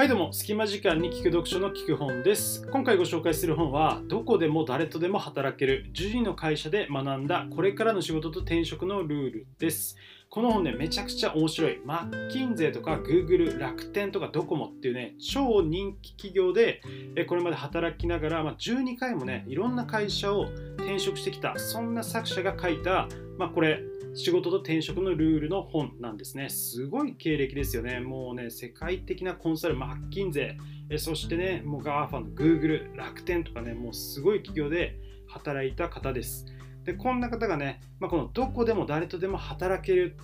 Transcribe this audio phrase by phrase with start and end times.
[0.00, 2.66] はいどうも、隙間時間に聞く読書の聞く本です。
[2.72, 9.98] 今回ご紹介する本は、どこでも誰とでも働ける10人の会社で学んだこれからの仕事と転職のルールです。
[10.30, 11.82] この本ね、めちゃくちゃ面白い。
[11.84, 16.80] マッキンゼーとか Google、楽天とかドコモっていうね、超人気企業で
[17.28, 20.46] これまで働きながら、まあ、12回もね、いろんな会社を
[20.78, 23.82] 転職してきた、そんな作者が書いた、まあ、これ、
[24.14, 26.48] 仕事と転職のルールの本なんですね。
[26.48, 28.00] すごい経歴ですよね。
[28.00, 34.96] もうね、世界的なコンサル、マッキンゼー、そしてね、もう GAFA の Google、楽天とかね、もうすごい企業で
[35.28, 36.46] 働いた方です。
[36.84, 40.16] で、こんな方がね、まあ、このどこでも誰とでも働ける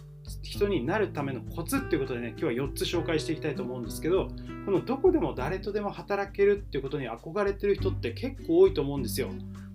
[0.42, 4.28] 人になるためのコツっていうことでね、今日は4つ紹介していきたいと思うんですけど、
[4.64, 9.28] このどこでも誰とでも働けるっていうことに憧れてる人って結構多いと思うんですよ。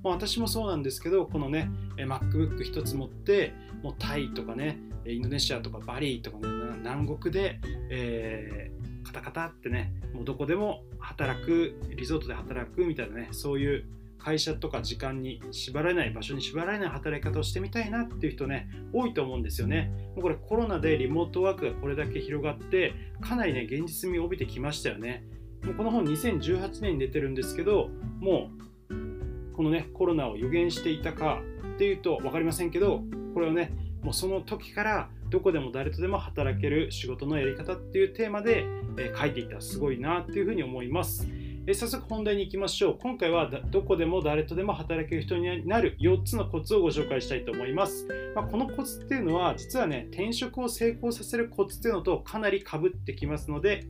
[0.03, 6.47] まあ、私もそうなんですけど、このね、MacBook 一つ持って、もうタイとかね、インドネシアとかバリーとかね、
[6.79, 13.85] 南国で、えー、カタカタってね、もうどこでも働く、リゾートで働くみたいなね、そういう
[14.23, 19.91] 会社とか時間に縛られない場所に縛られない働き方をしてみたいなっていう人ね多いと思うんですよね。
[20.15, 25.23] もうこれコロナでリモートワークがこれだけ広がってかなりね現実味を帯びてきましたよね。
[25.63, 28.49] もうこの本2018年に出てるんですけども
[28.89, 31.41] うこのねコロナを予言していたか
[31.75, 33.03] っていうと分かりませんけど
[33.33, 33.71] これをね
[34.03, 38.65] もうその時からどこでも誰とでも働ける仕事のやり方っていうテーマで、
[38.97, 41.27] え書いていたすごいなっていうふうに思います。
[41.67, 42.97] え早速本題に行きましょう。
[42.99, 48.07] 今回はどこでも誰とでも働ける人になる4つのコツをご紹介したいと思います。
[48.35, 53.85] まあ、このコツっていうのは実はね、転職を成功させるコツっていうのとかなりかぶってきますので、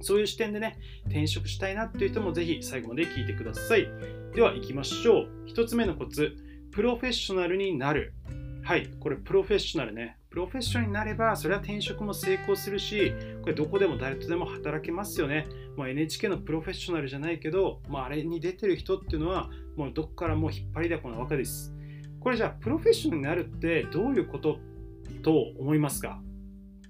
[0.00, 3.86] そういう視点でね、転職したいなっていう人もぜひ最後まで聞いてください。
[4.34, 5.28] では行きましょう。
[5.46, 6.36] 1つ目のコツ、
[6.72, 8.14] プロフェッショナルになる。
[8.64, 10.16] はい、これプロフェッショナルね。
[10.30, 13.12] プロフェッショナルになれば、それは転職も成功するし、
[13.42, 15.46] これどこでも誰とでも働けますよね。
[15.76, 21.74] もう NHK のプロフェッショナルじゃないけど、まあ、あれに出てる人っていうのは、もうどこからも引っ張りだこなわけです。
[22.20, 24.58] これじゃあ、プロフェッショナルになるってどういうこと
[25.22, 26.22] と思いますか？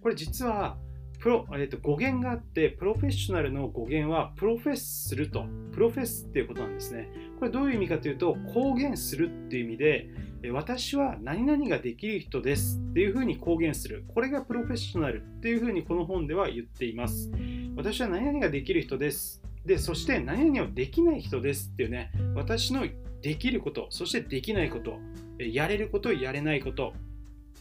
[0.01, 0.79] これ実は、
[1.25, 7.09] プロ、えっと、語源があって、プロフェッショナルの語源は、プロフェッすると、プロフェスっていうことなんですね。
[7.39, 10.11] これどういう意味かというと、公言するっていう意味で、
[10.53, 14.05] 私は何々ができる人ですっていうふうに公言する。
[14.09, 17.33] これがプロフェッショナルっていうふうにこの本では言っています。
[17.75, 19.41] 私は何々ができる人です。
[19.65, 22.87] で、そして何々をできない人ですっていうね、私の
[23.23, 24.99] できること、そしてできないこと、
[25.39, 26.93] やれること、やれないこと、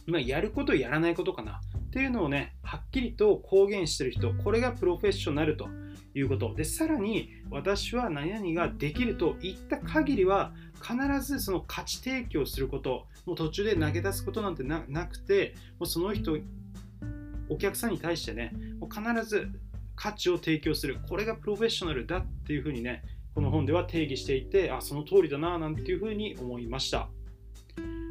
[0.04, 1.62] まあ、やること、やらないことかな
[1.94, 5.68] っていうのをね、はっきりと公言してる人、これがプロフェッショナルと
[6.12, 6.52] いうこと。
[6.52, 10.52] で、さらに私は何々ができると言った限りは、
[10.82, 16.36] 必ずその価値提供すること、もう途中で投げ出すことなんてなくて、もうその人、
[17.48, 19.48] お客さんに対してね、もう必ず
[19.94, 20.98] 価値を提供する。
[21.08, 23.04] これがプロフェッショナルだっていうふうにね、
[23.36, 27.08] この本では定義していて、あ、その通りだな、なんていうふうに思いました。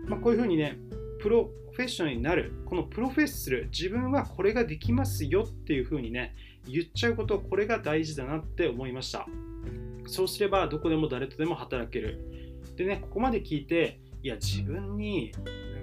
[0.07, 0.77] まあ、こういうふうにね、
[1.23, 6.35] プロフェッショナルになる、このプロフェッする、自分はこれができますよっていうふうにね、
[6.67, 9.25] 言っちゃうこと、これが大事だなって思いました。
[10.05, 12.59] そうすれば、どこでも誰とでも働ける。
[12.75, 15.31] でね、ここまで聞いて、いや、自分に、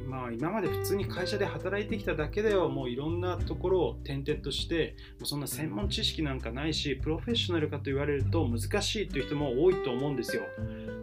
[0.06, 10.42] まあ、今まで普通に会社で働いてきただけではもういろんなところを転々としてもうそんな専門知識なんかないしプロフェッショナルかと言われると難しいという人も多いと思うんですよ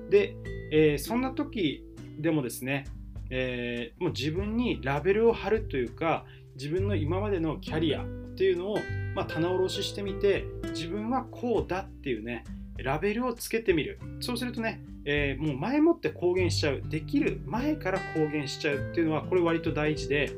[0.09, 0.35] で、
[0.73, 1.85] えー、そんな時
[2.19, 2.83] でもですね、
[3.29, 8.05] えー、もう自分にラベルを貼るというか自分の今までのキャリアっ
[8.35, 8.79] ていうのを、
[9.15, 12.43] まあ、棚卸ししてみて自分はこうだっていうね
[12.77, 13.99] ラベルをつけてみる。
[14.19, 16.81] そうするとねえー、もう前もって公言しちゃう。
[16.85, 20.33] できる前から公言しちゃうっていうのはこれ割と大事で、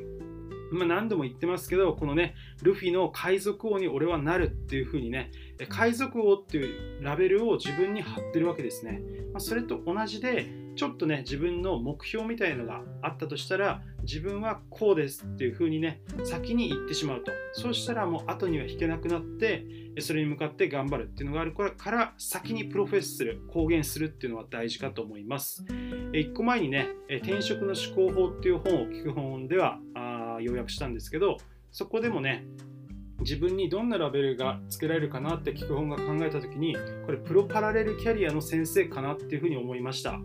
[0.72, 5.32] まあ、何度も言ってますけどこのねルフィの海賊王に俺はなるっていう風にね
[5.70, 9.02] 海賊王っていうラベルを自分に貼ってるわけですね、
[9.34, 17.34] まあ、それと同じでちょっとね自分の目標みたいのがあったとしたら自分はこうですっていう風にね先に言ってしまうと。
[17.52, 19.66] そうしたらもう後には引けなくなって
[20.00, 25.66] それに向かって頑張るっていうのがあるから先にプロフェッスする公言するっていうのは大事かと思います。
[26.14, 29.80] 1個前にね転職の思考法っていう本を聞く本では
[30.40, 31.38] あ要約したんですけど
[31.72, 32.46] そこでもね
[33.22, 36.76] 自分にどんなラベルが付けられるかなって聞く本が考えた時に
[37.06, 40.20] これプロパラレルキャリアの先生かなっていうふうに思いました。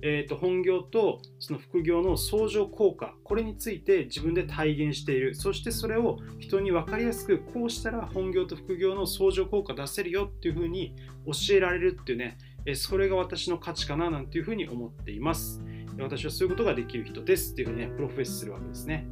[0.00, 5.34] えーと、本業とその副業の相乗効果これについて自分で体現している。
[5.34, 10.94] そしてそれを人に分かりやすくこうしたら本業と副業の相乗効果出せるよっていうふうに
[11.26, 12.38] 教えられるっていうね
[12.74, 15.60] それが私の価値かななんていうふうに思っています。
[15.98, 19.08] 私はそういうことができる人ですっていうふうにね profess するわけですね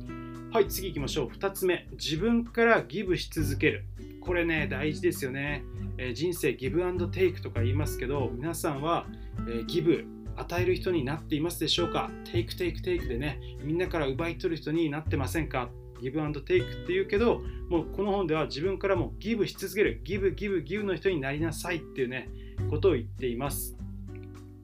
[0.56, 1.28] はい次行きましょう。
[1.28, 1.86] 2つ目。
[2.02, 3.84] 自分からギブし続ける。
[4.22, 5.62] これね大事ですよね、
[5.98, 9.04] えー、人生ギブアンドテイクとか言いますけど皆さんは、
[9.46, 12.10] えー、ギブ与える人になっていますでしょうか？
[12.32, 15.68] take take take でねみんなから奪い取る人になってませんか？
[16.00, 20.00] ギブアンドテイクって言うけどもうこの本では自分からもギブし続ける。
[20.04, 22.30] ギブギブギブの人になりなさいっていうね
[22.70, 23.76] ことを言っています。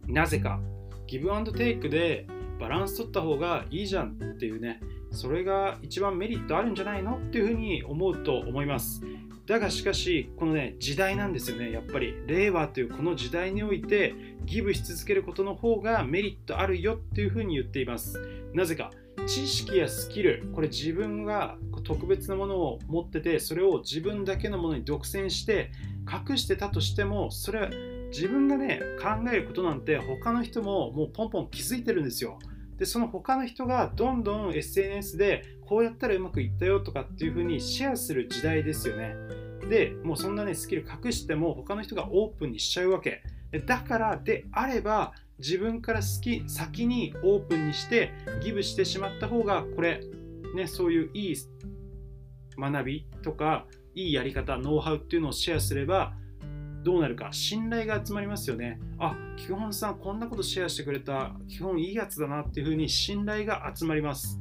[0.06, 0.58] なぜか。
[1.06, 2.26] ギブアンドテイクで
[2.58, 4.80] バランス取った方がいいじゃんっていうね
[5.12, 9.02] それが一番メリットあるんじゃないのっていうふうに思うと思います。
[9.46, 11.70] だがしかしこのね時代なんですよね。
[11.70, 14.14] やっぱり令和というこの時代において
[14.44, 18.20] ギブし続けることの方がメリットあるよっていうふうに言っています。
[18.54, 18.90] なぜか
[19.26, 25.70] 知識やスキルこれ自分が特別なものを持っててそれを自分だけのものに独占して
[26.10, 27.70] 隠してたとしてもそれは
[28.10, 32.38] 自分がね考えることなんて他の人ももうポンポン気づいてるんですよ。
[32.78, 39.14] でその他の人がどんどん SNS でこうやったらうまくいったよとかっていう風にシェアする時代ですよね。
[39.68, 43.22] でもうそんなねスキル隠しても他の人がオープンにしちゃうわけ。
[43.66, 50.00] だからであれば自分から好き先にオープンにしてギブしてしまった方がこれ
[50.54, 51.36] ねそういういい
[52.58, 56.14] 学びとかいいやり方ノウハウっていうのをシェアすれば
[56.82, 58.80] どうなるか信頼が集まりますよね。
[58.98, 61.32] あ基本さんこんなことシェアしてくれた。
[61.48, 64.40] 基本いいやつだなっていうふうに信頼が集まります。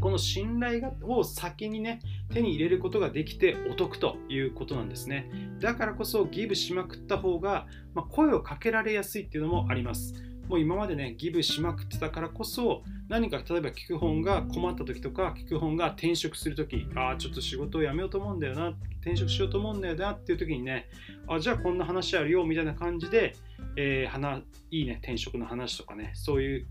[0.00, 2.00] この信頼を先にね
[2.32, 5.30] 手に入れることができてお得ということなんですね。
[5.60, 10.14] だからこそギブしまくった方が、まあ、声をかけられやすいっていうのもあります。
[10.52, 20.90] もう今までねギブしまくってたからこそ何か例えば聞く本が困った時とか聞く本が転職する時ああちょっと仕事を辞めようと思うんだよな転職しようと思うんだよなっていう時にね
[21.26, 23.34] あじゃあこんな話あるよみたいな感じで、
[23.76, 26.66] えー、いいね転職の話とかねそういう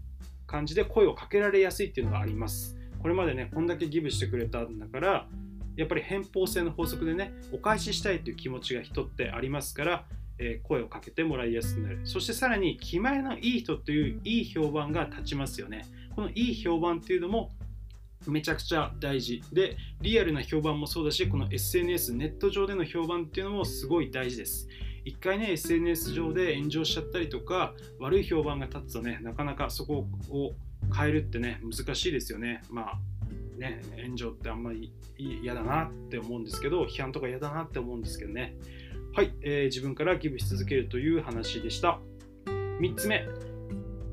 [0.45, 2.77] 感じで声をかけられやすいっていうのがあります。
[2.99, 5.27] これまでねこんだけギブしてくれたんだから
[5.75, 10.05] やっぱり偏方性の法則でねお返ししたいという気持ちが人ってありますから
[10.63, 12.01] 声をかけてもらいやすくなる。
[12.03, 15.85] そしてさらに気前のいい人といういい評判が立ちますよね。
[16.15, 17.51] このいい評判っていうのも
[18.27, 24.67] めちゃくちゃ大事でリアルな評判もそうだしこの SNS ネット上での評判っていうのもすごい大事です。
[25.03, 30.53] 一回ね SNS 上で炎上しちゃったりとか悪い評判が立つとねなかなかそこを
[30.95, 32.61] 変えるってね難しいですよね。
[32.69, 32.99] まあ
[33.57, 38.55] ね炎上ってあんまり嫌だなって思うんですけど批判とか嫌だなって思うんですけどね。
[39.13, 41.99] はい、えー、自分からギブし続けるという話でした。
[42.79, 43.27] 3つ目、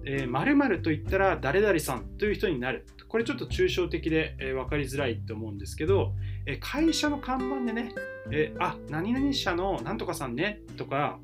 [0.04, 2.84] えー、〇〇と言ったら誰々さんという人になる。
[3.06, 6.14] これちょっと抽象的で、えー、分かりづらいと思うんですけど、
[6.46, 7.94] えー、会社の看板でね、
[8.32, 11.20] えー、あ、何々社のなんとかさんねとか、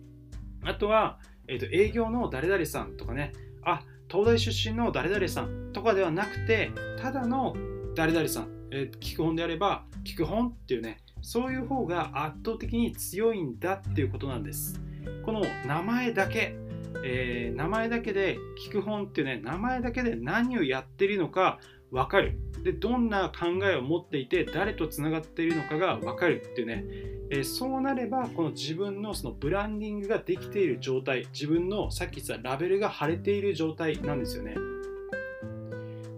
[0.63, 1.19] あとは、
[1.49, 3.33] えーと、営業の誰々さんとかね、
[3.65, 6.71] あ、東大出身の誰々さんとかではなくて、
[7.03, 7.57] ただの
[7.97, 14.79] 誰々さん、えー、聞く本であれば、聞く本っていうね、そういう方が圧倒的に強いんだっていうことなんです。
[15.25, 16.55] この名前だけ、
[17.03, 21.61] えー、名前だけで聞く本っていうね名前だけで何をやってるのか
[21.91, 22.39] 分かる。
[22.63, 26.85] でどんな考えを持っていて誰とつながっているのかが分かるっていうね、
[27.31, 34.57] えー、そうなればこの自分のそのブランディングができている状態自分のさっき言ったラベルが貼れている状態なんですよね。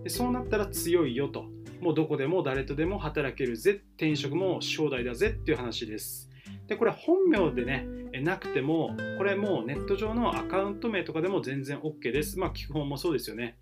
[0.02, 1.55] でそうなったら強いよと。
[1.80, 6.30] もうどこでも誰とでも働けるぜ転職も正代だぜっていう話です。
[6.68, 7.86] でこれ本名でね
[8.22, 12.38] なくてもこれもうネット上のアカウント名とかでも全然 OK です。
[12.38, 13.58] まあ聞く本もそうですよね、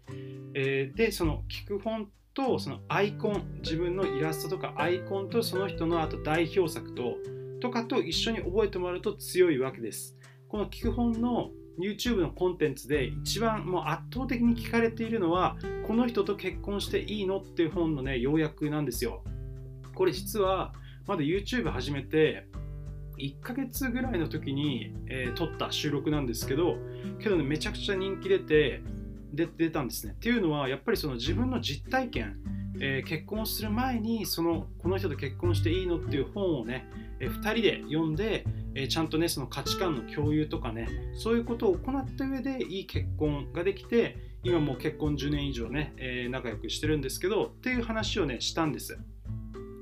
[0.55, 7.17] えー、でその聞く本とそのアイコン自分のイラストとかアイコンとその人のあと代表作と
[7.61, 10.17] とかと一緒に覚えてもらうと強いわけです。
[10.49, 19.23] この聞く本の YouTube のコンテンツで一番もう圧倒的に聞かれているのはこの人と結婚していいのっていう本のね要約なんですよ。
[19.95, 20.73] これ実は
[21.07, 22.47] まだ YouTube 始めて
[23.19, 26.77] 1ヶ月ぐらいの時に、えー、撮った収録なんですけど
[27.21, 28.83] けどねめちゃくちゃ人気出て
[29.33, 30.15] 出たんですね。
[30.17, 32.37] っていうのはやっぱりその自分の実体験
[32.81, 36.89] えー、結婚する前にそのこの人と結婚していいのっていう本をね、
[37.25, 48.99] え、2人で読んで、え、ちゃんとねその価値観の共有とかねそういうことを行った上でいい結婚ができて今もう結婚10年以上ね、え仲良くしてるんですけどっていう話をねしたんです。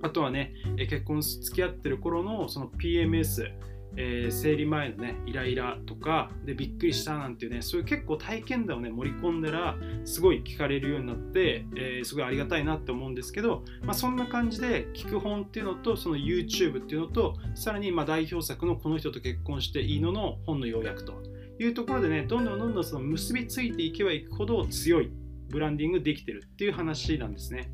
[0.03, 3.53] あとはね、結婚付き合ってる頃のその PMS
[3.97, 21.23] えー、生理前のねイライラとかでびっくりしたなんていうねそういう結構体験談をね盛り込んだらすごい聞かれるようになって、えー、すごいありがたいなって思うんですけど、まあ、そんな感じで聞く本っていうのとその YouTube っていうのとさらにま代表作のこの人と結婚していいのの本の要約と
[21.59, 25.11] いうところでねどんどんどんどんその結びついていけばいくほど強い
[25.51, 27.71] ブランディングできてるっていう話なんですね。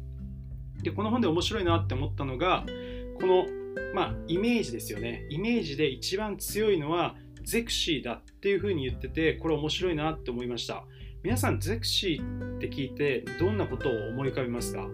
[0.82, 2.64] でこの本で面白いなって思ったのが
[3.20, 3.46] この
[3.94, 5.26] まあイメージですよね。
[5.30, 10.84] イメージで一番強いのはゼクシーだっていうふうに言っててこれ面白いなって思いました。
[11.22, 14.88] 皆さんゼクシーって聞いてどんなことを思い浮かべますか？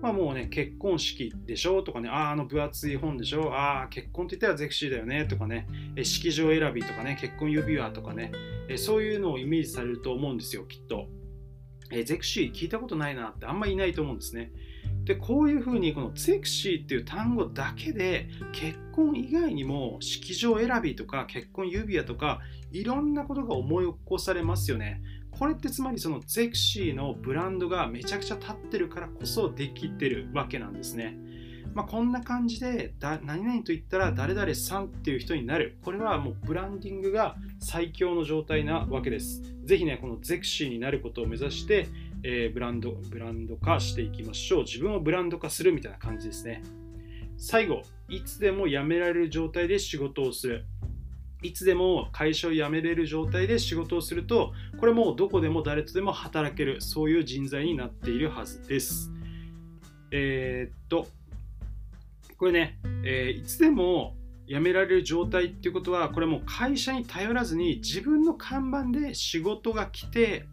[0.00, 3.52] まあもうね、結婚式でしょとかね、ああ、あの分厚い本でしょ？
[3.54, 5.68] ああ、結婚って言ったらゼクシーだよねとかね、
[6.02, 8.32] 式場選びとかね、結婚指輪とかね、
[8.76, 11.06] そういうのをイメージされると思うんですよ、きっと。
[11.92, 14.50] えゼクシー聞いたことないなってあんまりいないと思うんですね。
[15.04, 22.40] でこういうふうにこのゼクシーっていう単語だけで結婚以外にも式場選びとか結婚指輪とか
[22.70, 25.02] いろんなことが思い起こされますよね。
[25.30, 31.18] これってつまりそのゼクシーのブランドがめちゃくちゃ立ってるからこそできてるわけなんですね。
[31.74, 35.78] まあ、こんな感じでだ何々と言ったら誰々さんっていう人になる。
[35.82, 39.42] これはもうブランディングが最強の状態なわけです。
[39.64, 41.86] ぜひね、このゼクシーになることを目指して、
[42.24, 44.62] えー、ブランド、ブランド化していきましょう。
[44.64, 46.62] 自分をブランド化するみたいな感じですね。
[47.36, 50.64] 最後、いつでも辞められる状態で仕事をする。
[51.42, 59.10] いつでも会社を辞めれる状態で仕事をすると、これもどこでも誰とでも働ける、そういう人材になっているはずです。
[60.12, 61.08] えー、っと、
[62.36, 70.46] これね、えー、いつでも辞められる状態っていうことは、これもう会社に頼らずに自分の看板で仕事が来て、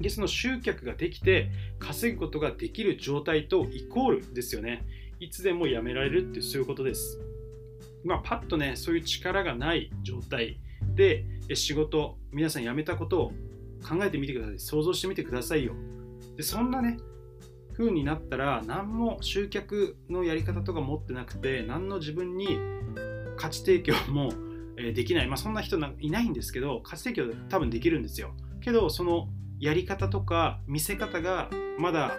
[0.00, 4.86] でその集客ができて稼ぐことができる状態とイコールですよね。
[5.20, 7.20] いつでも辞められるってそういうことです。
[8.02, 10.58] まあ、パッとね、そういう力がない状態
[10.94, 13.32] で仕事、皆さん辞めたことを
[13.86, 14.58] 考えてみてください。
[14.58, 15.74] 想像してみてくださいよ。
[16.36, 16.96] でそんなね、
[17.80, 22.58] 風になったら何も集客のやり方とか持ってなくて何の自分に
[23.36, 24.32] 価値提供も
[24.76, 29.28] できない、まあ、そんな人いないんですけど価値提供多分できるんですよけどその
[29.60, 32.16] やり方とか見せ方がまだ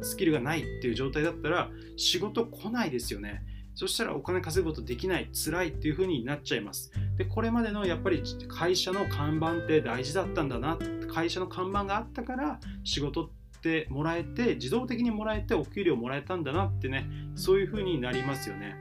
[0.00, 6.92] スキルがないっていう状態だったら仕事来ないですよねそしたらお金稼ぐことできない、辛いっていう風になっちゃいます。
[7.16, 10.78] で、これまでのやっぱり会社の看板って大事だったんだな、
[11.12, 18.76] 会社の看板があったから仕事ってもらえて、自動的にもらえてお給料もらえたんだなってね、そういう風になりますよね。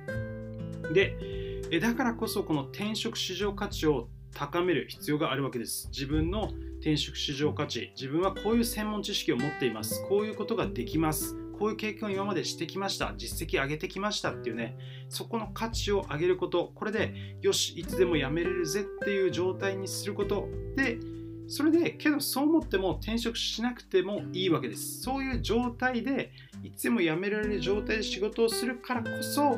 [0.94, 5.88] で、だからこそこの転職市場価値を高める必要があるわけです。
[5.88, 6.52] 自分の
[6.84, 10.06] 転職市場価値、自分はこういう専門知識を持っています。
[10.10, 11.38] こういうことができます。
[11.58, 14.76] こういう経験を今までしてきました、実績上げてきましたっていうね、
[15.08, 21.00] そこの価値を上げること、これで、よし、いつでも辞めれるぜっていう状態にすることで、
[21.48, 25.04] それで、けどそう思っても転職しなくてもいいわけです。
[25.04, 29.56] そういう状態で、いつでも辞められる状態で仕事をするからこそ、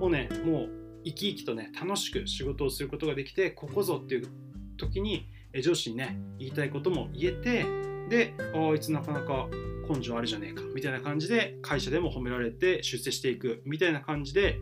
[0.00, 0.70] もうね、もう
[1.04, 4.28] 生き生きとね、楽しく仕事をすることができて、ここぞっていう
[4.76, 5.28] 時に、
[5.62, 7.64] 上司にね、言いたいことも言えて、
[8.08, 9.48] で、あいつなかなか
[9.88, 14.58] 根性あるじゃねえかみたいな感じで会社でも褒められて出世していくみたいな感じで、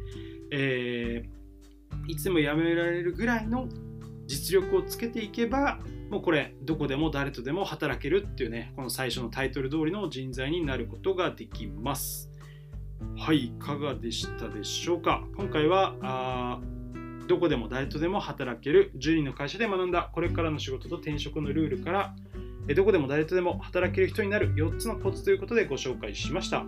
[0.51, 3.69] えー、いつも辞められるぐらいの
[4.27, 5.79] 実力をつけていけば
[6.11, 12.29] もうこれどこでも誰とでも働けるっていうねこの最初のタイトル通りの人材になることができます。
[13.17, 15.25] はいいかがでしたでしょうか？
[15.37, 16.61] 今回は
[17.33, 22.15] どこでも誰とでも働ける10人の会社で学んだこれからの仕事と転職のルールから
[22.77, 26.67] どこでも誰とでも働ける人になる4つのコツということでご紹介しました。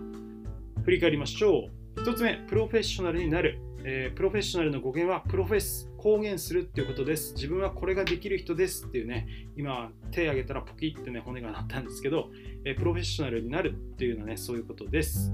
[0.83, 2.01] 振り返りましょう。
[2.01, 3.59] 1つ目、プロフェッショナルになる。
[3.83, 7.33] えー、プロフェッショナルの語源はプロフェス、公言するっていうことです。
[7.35, 12.31] 自分はこれができる人ですっていうね、今手挙げたらポキってね、骨が鳴ったんですけど、
[12.65, 15.31] えー、プロフェッショナルになるっていうのはね、そういうことです。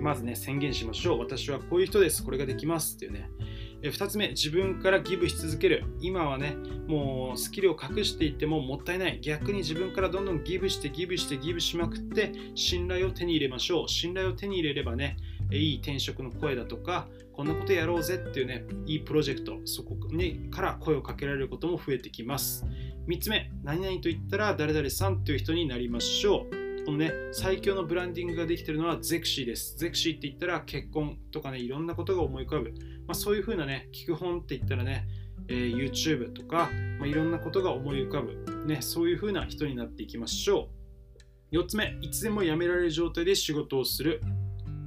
[0.00, 1.18] まずね、宣言しましょう。
[1.18, 2.24] 私はこういう人です。
[2.24, 3.30] これができますっていうね。
[3.82, 5.84] 2つ目、自分からギブし続ける。
[6.00, 6.56] 今はね、
[6.86, 9.18] もうスキルを隠していってももったいない。
[9.22, 13.88] 逆に自分からどんどんギブしてギブしてギブしまくって信頼を手に入れましょう。
[13.88, 15.16] 信頼を手に入れればね、
[15.50, 22.66] いい転職の声だとか、こんなことやろうぜっていうね、いいプロジェクト、そこにから声をかけられることも増えてきます。
[23.08, 26.84] 3つ目、何々と言ったら誰々さんという人になりましょう。
[26.84, 29.76] このね、最強のブランディングができてるのはゼクシーです。
[29.78, 32.72] ゼクシーって言ったら結婚とかね、いろんなことが思い浮かぶ。
[33.10, 35.04] まあ、そういう風なね、聞く本って言ったらね、
[35.48, 38.64] えー、YouTube とか、まあ、いろんなことが思い浮かぶ。
[38.68, 40.68] ね、そういう風な人になっていきましょ
[41.50, 41.56] う。
[41.56, 44.20] 4つ目、いつでも辞められる状態で仕事をする。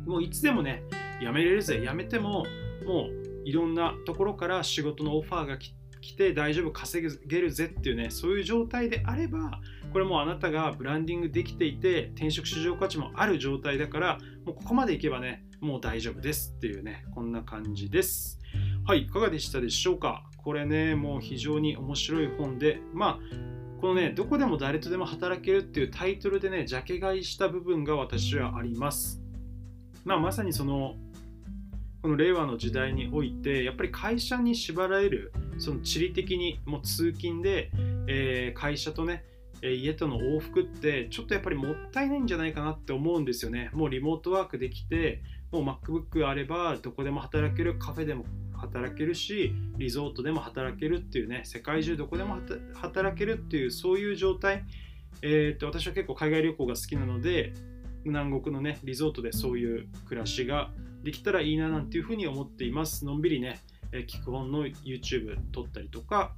[0.06, 0.84] もういつでもね、
[1.20, 1.86] 辞めれるぜ。
[1.86, 2.46] 辞めても、
[2.86, 5.74] もういろんなところから仕事のオファーが来
[6.16, 9.60] て大丈夫、稼げるぜっていうね、そういう状態であれば、
[9.92, 18.38] これもあなたがブランディングできていて転職市場価値もある状態だからもうここまでいけばねもう大丈夫ですっていうねこんな感じです。
[18.86, 20.30] はいいかがでしたでしょうか？
[20.38, 23.20] これねもう非常に面白い本でまあ
[23.80, 29.22] このねどこでも誰とでも働けるっていうタイトルでねジャケ買いした部分が私はあります。
[30.04, 30.96] まあまさにその
[32.02, 37.72] この令和の時代においてやっぱり会社に縛られるその地理的にもう通勤で、
[38.08, 39.24] えー、会社とね
[39.62, 43.70] 家との往復ってちょっとやっぱりもったいないんじゃないかなって思うんですよね。
[43.72, 52.40] もうリモートワークできてもう MacBook あればどこでも働けるカフェでも働けるしリゾートでも働けるっていうね世界中どこでも
[52.74, 54.66] 働けるっていうそういう状態、
[55.22, 57.54] えー、っと私は結構海外旅行が好きなので
[58.04, 60.72] 南国のねリゾートでそういう暮らしが
[61.04, 63.06] できたらいいななんていうふうに思っています。
[63.06, 63.60] のんびりね、
[63.92, 66.34] えー、聞く本の YouTube 撮ったりとか。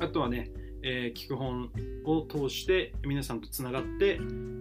[0.00, 0.50] あとはね、
[0.86, 1.70] えー、聞く本
[2.04, 4.20] を通して皆さんとつながって、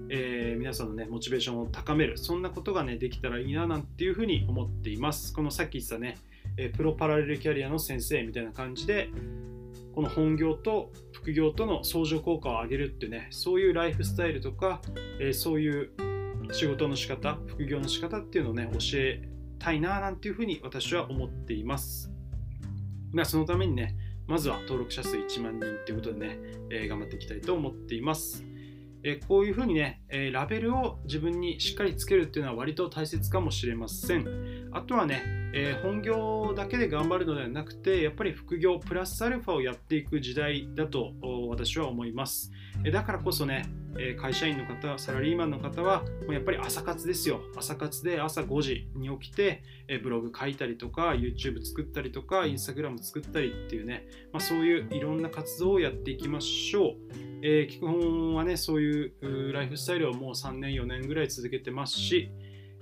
[0.10, 5.34] えー、皆さんのねモチベーションを高めるそんなことがねできたらいいななんていうふうに思っています。
[5.34, 6.18] このさっき言ったね
[6.56, 9.10] えプロパラレルキャリアの先生みたいな感じで
[9.94, 14.82] この本業と副業との相乗効果を上げるってねそういうライフスタイルとか、
[15.20, 15.92] えそういう
[16.52, 19.22] 仕事の仕方副業の仕方っていうのをね教え
[19.60, 22.12] たいななんていうふうに私は思っています。
[23.12, 23.96] まあそのためにね
[24.28, 26.40] まずは登録者数1万人ということでね、
[26.70, 28.44] えー、頑張っていきたいと思っています
[29.04, 34.70] えこういうふうにね、えラベルを自分にしっかりつけるっていうのは割と大切かもしれません。
[34.72, 41.14] あとはね、え本業だけで頑張るのではなくて、やっぱり副業プラスアルファをやっていく時代だと
[41.48, 42.52] 私は思います。
[42.84, 43.66] えだからこそね、
[44.00, 47.40] え会社員の方、サラリーマンの方は、やっぱり朝活ですよ。
[47.56, 56.96] 朝活で朝5時に起きて、えブログ書いたりとか、YouTube 作ったりとか、Instagram 作ったりっていうね、まあ、そういういろんな活動をやっていきましょう。
[57.44, 62.32] えー、聞く本はね、そういうライフスタイルをもう3年、4年ぐらい続けてますし、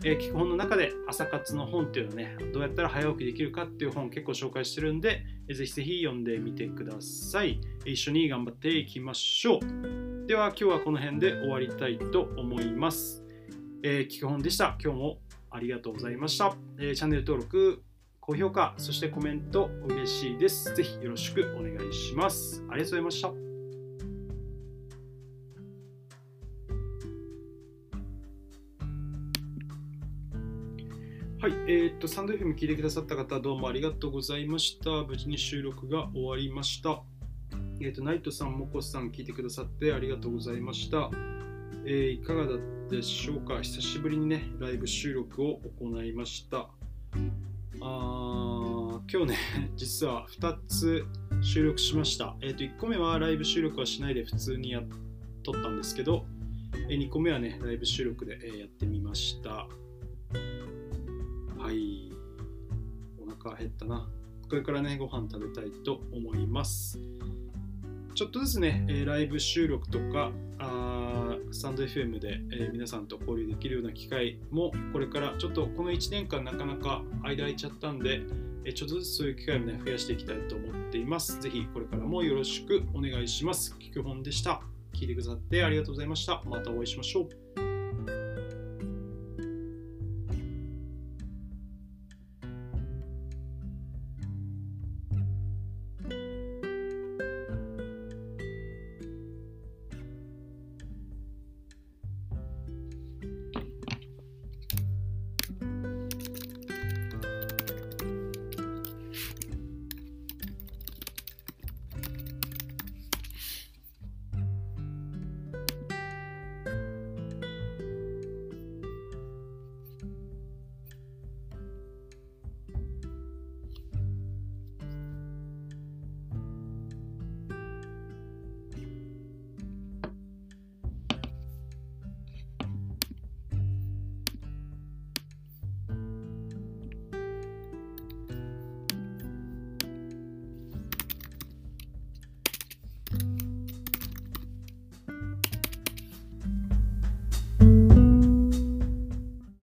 [0.03, 7.61] えー、聞く本の中で朝活の本っていうのはね、どうやったら早起きできるかっていう本結構紹介してるんで、ぜひぜひ読んでみてください。
[7.85, 10.27] 一緒に頑張っていきましょう。
[10.27, 13.23] では今日はこの辺で終わりたいと思います。
[13.83, 14.77] えー、聞く本でした。
[14.83, 15.17] 今日も
[15.51, 16.55] ありがとうございました。
[16.79, 17.83] えー、チャンネル登録、
[18.19, 20.73] 高評価、そしてコメント嬉しいです。
[20.75, 22.63] ぜひよろしくお願いします。
[22.69, 23.40] ありがとうございました。
[31.41, 34.91] はい、えー、っと、サンド FM 聞いてくださった方、どうもありがとうございました。
[34.91, 37.01] 無事に収録が終わりました。
[37.79, 41.09] えー、っと、ナイトさん、モコさん、聞いてくださってありがとうございました。
[41.83, 43.59] えー、いかがだったでしょうか？
[43.59, 46.69] 久しぶりにね、ライブ収録を行いました。
[47.81, 49.37] あ今日ね、
[49.75, 51.07] 実は2つ
[51.41, 52.37] 収録しました。
[52.41, 54.83] えっ、と、1個目はライブ収録はしないで普通にやっ
[55.41, 56.23] とったんですけど、
[56.87, 59.67] え2個目はね、ライブ収録で、えやってみました。
[61.71, 62.11] はい。
[63.17, 64.09] お腹減ったな。
[64.49, 66.99] これからねご飯食べたいと思います。
[68.13, 78.23] ちょっとずつね、えライブ収録とかあスタンド FM で、え皆さんと交流できるような機会もこれからちょっとこの1年間なかなか間空いちゃったんで、
[78.65, 81.39] えちょっとずつそういう機会もね増やしていきたいと思っています。
[81.39, 83.77] ぜひこれからもよろしくお願いします。
[83.79, 84.61] 聞く本でした。
[84.93, 86.43] 聞いてくださってありがとうございました。
[86.45, 87.70] またお会いしましょう。